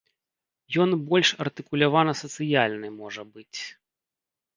[0.85, 3.59] Ён больш артыкулявана сацыяльны, можа быць.